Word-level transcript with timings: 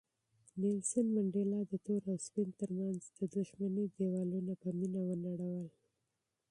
منډېلا 1.13 1.59
د 1.71 1.73
تور 1.85 2.01
او 2.11 2.17
سپین 2.25 2.49
تر 2.59 2.69
منځ 2.79 2.99
د 3.17 3.19
دښمنۍ 3.35 3.85
دېوالونه 3.97 4.53
په 4.61 4.69
مینه 4.77 5.01
ونړول. 5.07 5.67